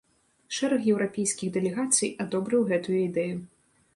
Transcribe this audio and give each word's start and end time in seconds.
Шэраг 0.59 0.87
еўрапейскіх 0.93 1.51
дэлегацый 1.57 2.09
адобрыў 2.25 2.61
гэтую 2.71 2.97
ідэю. 3.09 3.35